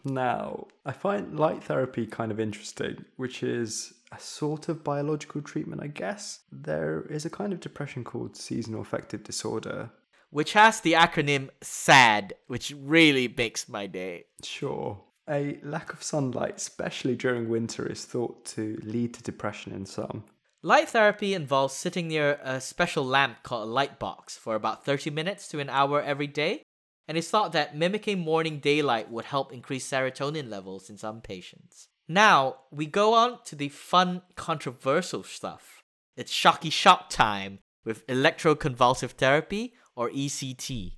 [0.04, 5.84] now, I find light therapy kind of interesting, which is a sort of biological treatment,
[5.84, 6.40] I guess.
[6.52, 9.92] There is a kind of depression called seasonal affective disorder.
[10.32, 14.26] Which has the acronym SAD, which really makes my day.
[14.44, 15.02] Sure.
[15.30, 20.24] A lack of sunlight, especially during winter, is thought to lead to depression in some.
[20.64, 25.10] Light therapy involves sitting near a special lamp called a light box for about 30
[25.12, 26.64] minutes to an hour every day
[27.10, 31.88] and it's thought that mimicking morning daylight would help increase serotonin levels in some patients.
[32.08, 35.82] Now, we go on to the fun, controversial stuff.
[36.16, 40.92] It's shocky shock time with electroconvulsive therapy or ECT.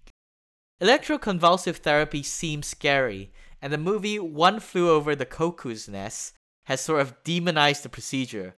[0.81, 6.33] Electroconvulsive therapy seems scary, and the movie One Flew Over the Cuckoo's Nest
[6.65, 8.55] has sort of demonized the procedure,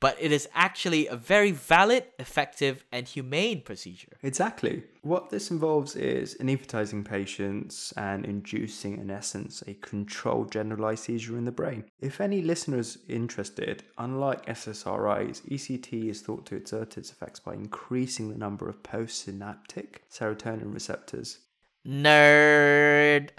[0.00, 4.16] but it is actually a very valid, effective, and humane procedure.
[4.22, 4.82] Exactly.
[5.02, 11.44] What this involves is anesthetizing patients and inducing, in essence, a controlled generalized seizure in
[11.44, 11.84] the brain.
[11.98, 18.28] If any listeners interested, unlike SSRIs, ECT is thought to exert its effects by increasing
[18.28, 21.38] the number of postsynaptic serotonin receptors.
[21.86, 23.30] Nerd.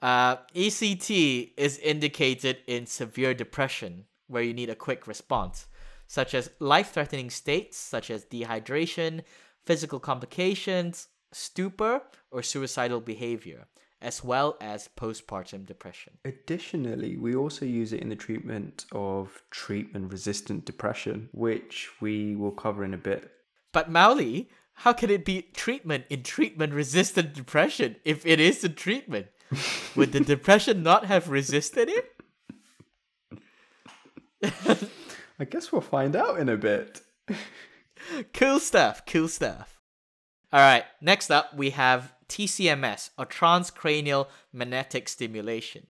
[0.00, 5.66] Uh, ECT is indicated in severe depression, where you need a quick response
[6.08, 9.22] such as life threatening states such as dehydration,
[9.64, 13.66] physical complications, stupor, or suicidal behavior,
[14.00, 16.14] as well as postpartum depression.
[16.24, 22.52] Additionally, we also use it in the treatment of treatment resistant depression, which we will
[22.52, 23.30] cover in a bit.
[23.72, 28.70] But Mauli, how can it be treatment in treatment resistant depression if it is a
[28.70, 29.26] treatment?
[29.96, 32.14] Would the depression not have resisted it?
[35.40, 37.00] I guess we'll find out in a bit.
[38.32, 39.80] cool stuff, cool stuff.
[40.52, 45.86] All right, next up we have TCMS, or transcranial magnetic stimulation.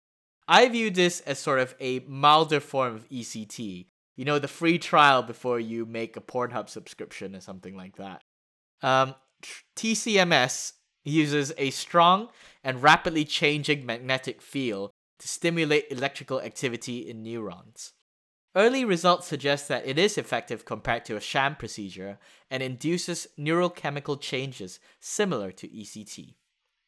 [0.48, 3.88] I view this as sort of a milder form of ECT.
[4.16, 8.22] You know, the free trial before you make a Pornhub subscription or something like that.
[8.82, 9.16] Um,
[9.76, 10.74] TCMS
[11.06, 12.30] uses a strong
[12.64, 17.94] and rapidly changing magnetic field to stimulate electrical activity in neurons.
[18.56, 24.20] Early results suggest that it is effective compared to a sham procedure and induces neurochemical
[24.20, 26.36] changes similar to ECT.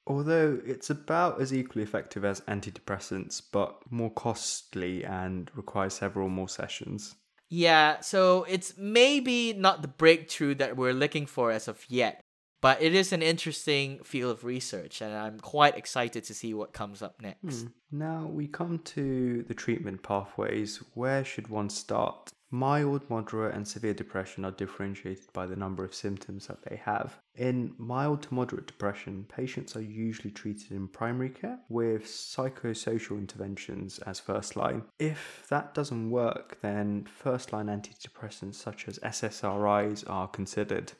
[0.07, 6.47] Although it's about as equally effective as antidepressants, but more costly and requires several more
[6.47, 7.15] sessions.
[7.49, 12.21] Yeah, so it's maybe not the breakthrough that we're looking for as of yet,
[12.61, 16.73] but it is an interesting field of research, and I'm quite excited to see what
[16.73, 17.61] comes up next.
[17.61, 17.67] Hmm.
[17.91, 20.77] Now we come to the treatment pathways.
[20.93, 22.31] Where should one start?
[22.49, 27.19] Mild, moderate, and severe depression are differentiated by the number of symptoms that they have.
[27.35, 33.99] In mild to moderate depression, patients are usually treated in primary care with psychosocial interventions
[33.99, 34.83] as first line.
[34.97, 40.93] If that doesn't work, then first line antidepressants such as SSRIs are considered.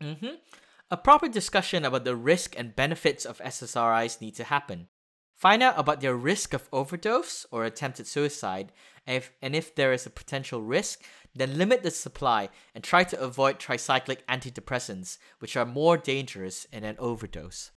[0.00, 0.34] Mm-hmm.
[0.90, 4.88] A proper discussion about the risk and benefits of SSRIs need to happen.
[5.36, 8.72] Find out about their risk of overdose or attempted suicide,
[9.06, 11.02] and if, and if there is a potential risk,
[11.34, 16.84] then limit the supply and try to avoid tricyclic antidepressants, which are more dangerous in
[16.84, 17.72] an overdose.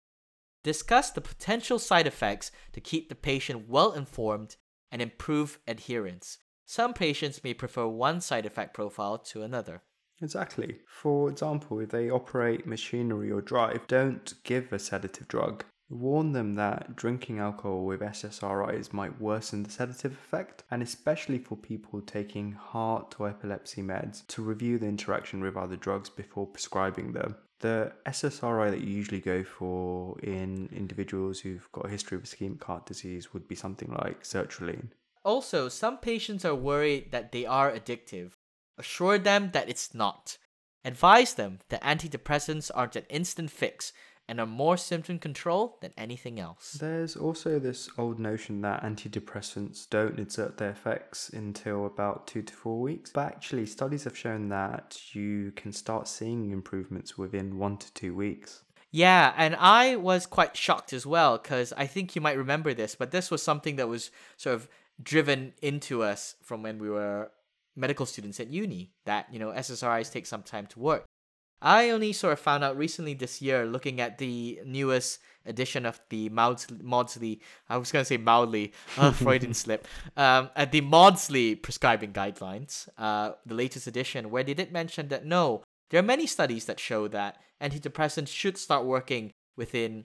[0.64, 4.58] Discuss the potential side effects to keep the patient well informed
[4.92, 6.38] and improve adherence.
[6.66, 9.82] Some patients may prefer one side effect profile to another.
[10.22, 10.80] Exactly.
[10.88, 15.64] For example, if they operate machinery or drive, don't give a sedative drug.
[15.90, 21.56] Warn them that drinking alcohol with SSRIs might worsen the sedative effect, and especially for
[21.56, 27.14] people taking heart or epilepsy meds, to review the interaction with other drugs before prescribing
[27.14, 27.36] them.
[27.60, 32.64] The SSRI that you usually go for in individuals who've got a history of ischemic
[32.64, 34.90] heart disease would be something like sertraline.
[35.24, 38.34] Also, some patients are worried that they are addictive.
[38.78, 40.38] Assure them that it's not.
[40.86, 43.92] Advise them that antidepressants aren't an instant fix
[44.30, 46.74] and are more symptom control than anything else.
[46.74, 52.54] There's also this old notion that antidepressants don't exert their effects until about two to
[52.54, 53.12] four weeks.
[53.12, 58.14] But actually, studies have shown that you can start seeing improvements within one to two
[58.14, 58.64] weeks.
[58.92, 62.96] Yeah, and I was quite shocked as well because I think you might remember this,
[62.96, 64.70] but this was something that was sort of
[65.02, 67.32] driven into us from when we were
[67.78, 71.06] medical students at uni that, you know, SSRIs take some time to work.
[71.62, 76.00] I only sort of found out recently this year, looking at the newest edition of
[76.10, 81.56] the Maudsley, I was going to say Maudsley, uh, Freudian slip, um, at the Maudsley
[81.56, 86.28] prescribing guidelines, uh, the latest edition, where they did mention that no, there are many
[86.28, 90.04] studies that show that antidepressants should start working within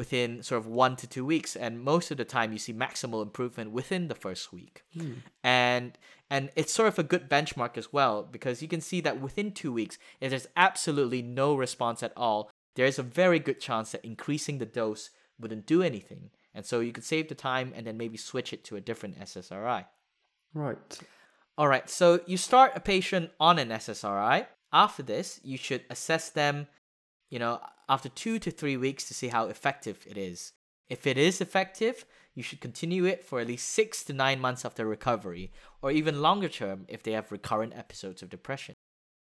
[0.00, 3.20] within sort of one to two weeks and most of the time you see maximal
[3.28, 5.14] improvement within the first week Hmm.
[5.44, 5.90] and
[6.34, 9.48] and it's sort of a good benchmark as well because you can see that within
[9.52, 12.40] two weeks if there's absolutely no response at all
[12.76, 15.04] there's a very good chance that increasing the dose
[15.40, 16.22] wouldn't do anything
[16.54, 19.14] and so you could save the time and then maybe switch it to a different
[19.20, 19.84] ssri
[20.54, 20.98] Right.
[21.58, 26.24] all right so you start a patient on an ssri after this you should assess
[26.30, 26.56] them
[27.30, 30.52] you know, after two to three weeks to see how effective it is.
[30.88, 32.04] If it is effective,
[32.34, 36.20] you should continue it for at least six to nine months after recovery, or even
[36.20, 38.74] longer term if they have recurrent episodes of depression.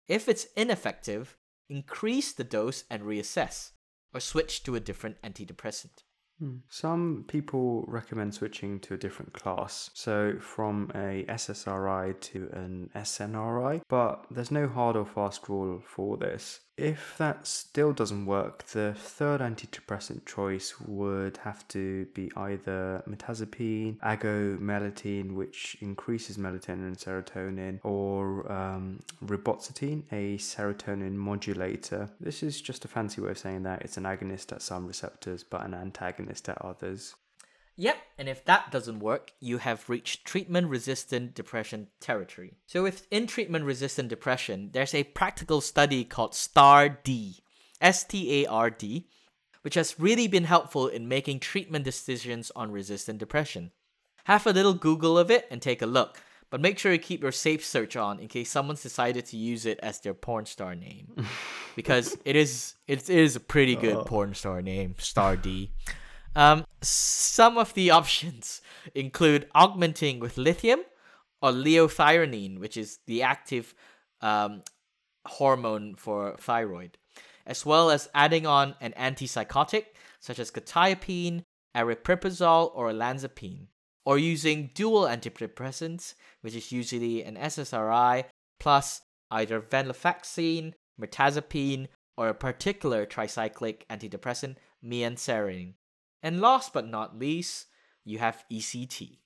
[0.06, 1.36] If it's ineffective,
[1.68, 3.72] increase the dose and reassess,
[4.14, 6.04] or switch to a different antidepressant.
[6.38, 6.56] Hmm.
[6.68, 13.80] Some people recommend switching to a different class, so from a SSRI to an SNRI,
[13.88, 16.60] but there's no hard or fast rule for this.
[16.76, 23.96] If that still doesn't work, the third antidepressant choice would have to be either mirtazapine,
[24.00, 32.10] agomelatine, which increases melatonin and serotonin, or um, ribotazine, a serotonin modulator.
[32.20, 35.42] This is just a fancy way of saying that it's an agonist at some receptors
[35.42, 37.14] but an antagonist at others.
[37.78, 42.54] Yep, and if that doesn't work, you have reached treatment resistant depression territory.
[42.66, 47.38] So, within treatment resistant depression, there's a practical study called STAR-D,
[47.82, 49.08] S T A R D,
[49.60, 53.72] which has really been helpful in making treatment decisions on resistant depression.
[54.24, 56.18] Have a little Google of it and take a look,
[56.48, 59.66] but make sure you keep your safe search on in case someone's decided to use
[59.66, 61.14] it as their porn star name.
[61.76, 64.04] because it is it is a pretty good Oh.
[64.04, 65.72] porn star name, Star D.
[66.36, 68.60] Um, some of the options
[68.94, 70.82] include augmenting with lithium
[71.40, 73.74] or liothyronine, which is the active
[74.20, 74.62] um,
[75.26, 76.98] hormone for thyroid,
[77.46, 79.86] as well as adding on an antipsychotic
[80.20, 81.42] such as quetiapine,
[81.74, 83.66] aripiprazole, or olanzapine,
[84.04, 88.24] or using dual antidepressants, which is usually an SSRI
[88.60, 95.74] plus either venlafaxine, mirtazapine, or a particular tricyclic antidepressant, mianserin.
[96.22, 97.66] And last but not least,
[98.04, 99.18] you have ECT.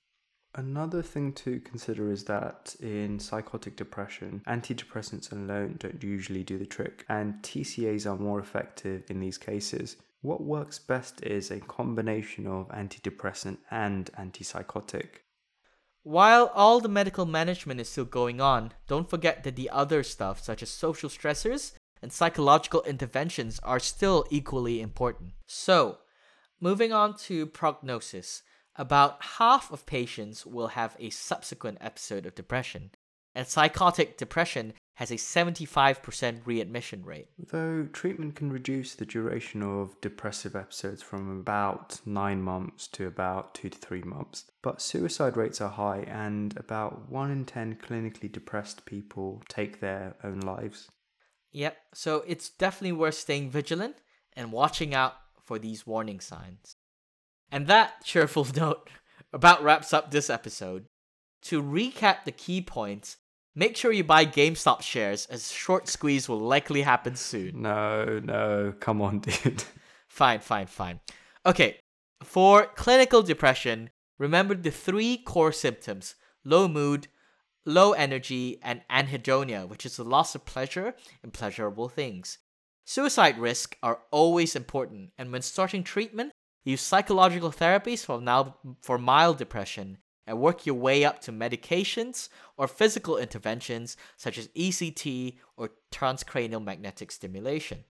[0.55, 6.67] Another thing to consider is that in psychotic depression, antidepressants alone don't usually do the
[6.67, 9.97] trick, and TCAs are more effective in these cases.
[10.23, 15.23] What works best is a combination of antidepressant and antipsychotic.
[16.03, 20.43] While all the medical management is still going on, don't forget that the other stuff,
[20.43, 21.73] such as social stressors
[22.03, 25.33] and psychological interventions, are still equally important.
[25.47, 25.99] So,
[26.61, 28.43] moving on to prognosis,
[28.77, 32.91] about half of patients will have a subsequent episode of depression,
[33.35, 37.29] and psychotic depression has a 75% readmission rate.
[37.39, 43.55] Though treatment can reduce the duration of depressive episodes from about 9 months to about
[43.55, 48.31] 2 to 3 months, but suicide rates are high and about 1 in 10 clinically
[48.31, 50.91] depressed people take their own lives.
[51.53, 53.97] Yep, so it's definitely worth staying vigilant
[54.35, 55.15] and watching out
[55.51, 56.77] for these warning signs.
[57.51, 58.89] And that cheerful note
[59.33, 60.87] about wraps up this episode.
[61.43, 63.17] To recap the key points,
[63.57, 67.63] Make sure you buy GameStop shares as short squeeze will likely happen soon.
[67.63, 69.65] No, no, come on, dude.
[70.07, 71.01] Fine, fine, fine.
[71.45, 71.81] Okay,
[72.23, 73.91] for clinical depression,
[74.21, 77.09] remember the three core symptoms low mood,
[77.67, 80.95] low energy, and anhedonia, which is the loss of pleasure
[81.25, 82.39] in pleasurable things.
[82.91, 86.33] Suicide risks are always important, and when starting treatment,
[86.65, 92.29] use psychological therapies for, now, for mild depression and work your way up to medications
[92.57, 97.85] or physical interventions such as ECT or transcranial magnetic stimulation.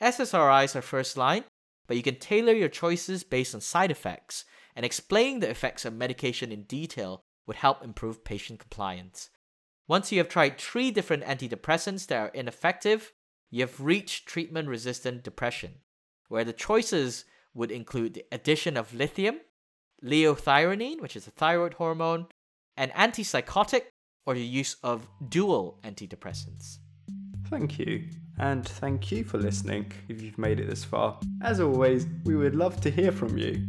[0.00, 1.42] SSRIs are first line,
[1.88, 4.44] but you can tailor your choices based on side effects,
[4.76, 9.28] and explaining the effects of medication in detail would help improve patient compliance.
[9.88, 13.12] Once you have tried three different antidepressants that are ineffective,
[13.50, 15.74] you have reached treatment resistant depression,
[16.28, 17.24] where the choices
[17.54, 19.40] would include the addition of lithium,
[20.04, 22.26] liothyronine, which is a thyroid hormone,
[22.76, 23.82] an antipsychotic,
[24.26, 26.78] or the use of dual antidepressants.
[27.48, 28.08] Thank you.
[28.38, 31.18] And thank you for listening if you've made it this far.
[31.42, 33.64] As always, we would love to hear from you.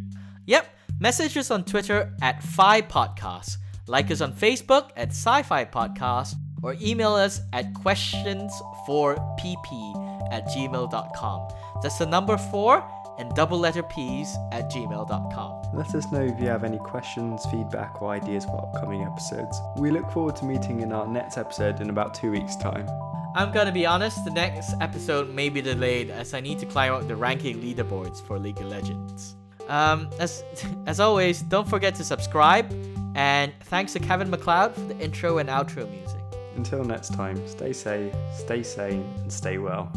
[0.47, 0.67] Yep,
[0.99, 3.57] message us on Twitter at Phi Podcast,
[3.87, 11.47] like us on Facebook at Sci Fi Podcast, or email us at questions4pp at gmail.com.
[11.81, 12.83] That's the number four
[13.17, 15.61] and double letter P's at gmail.com.
[15.73, 19.59] Let us know if you have any questions, feedback, or ideas for upcoming episodes.
[19.77, 22.87] We look forward to meeting in our next episode in about two weeks' time.
[23.35, 26.93] I'm gonna be honest, the next episode may be delayed as I need to climb
[26.93, 29.35] up the ranking leaderboards for League of Legends.
[29.67, 30.43] Um, as
[30.87, 32.71] as always, don't forget to subscribe,
[33.15, 36.26] and thanks to Kevin MacLeod for the intro and outro music.
[36.57, 39.91] Until next time, stay safe, stay sane, and stay well.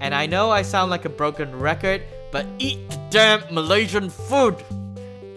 [0.00, 4.56] And I know I sound like a broken record, but eat the damn Malaysian food!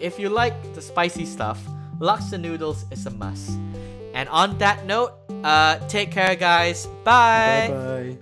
[0.00, 1.60] If you like the spicy stuff,
[1.98, 3.50] laksa noodles is a must.
[4.14, 6.86] And on that note, uh, take care, guys.
[7.04, 7.66] Bye.
[7.68, 8.18] Bye bye.